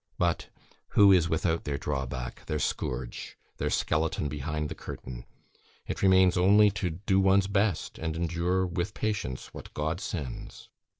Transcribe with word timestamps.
But 0.17 0.49
who 0.97 1.11
is 1.11 1.29
without 1.29 1.63
their 1.63 1.77
drawback, 1.77 2.47
their 2.47 2.57
scourge, 2.57 3.37
their 3.57 3.69
skeleton 3.69 4.29
behind 4.29 4.67
the 4.67 4.73
curtain? 4.73 5.25
It 5.85 6.01
remains 6.01 6.37
only 6.39 6.71
to 6.71 6.89
do 6.89 7.19
one's 7.19 7.45
best, 7.45 7.99
and 7.99 8.15
endure 8.15 8.65
with 8.65 8.95
patience 8.95 9.53
what 9.53 9.75
God 9.75 9.99
sends." 10.01 10.69